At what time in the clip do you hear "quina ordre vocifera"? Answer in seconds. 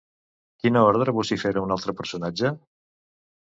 0.63-1.63